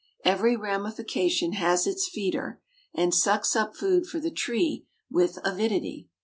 [0.25, 2.59] Every ramification has its feeder,
[2.91, 6.09] and sucks up food for the tree with avidity.